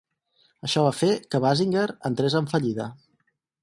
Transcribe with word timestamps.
Això 0.67 0.85
va 0.85 0.95
fer 1.01 1.11
que 1.35 1.43
Basinger 1.45 1.87
entrés 2.13 2.43
en 2.43 2.53
fallida. 2.57 2.93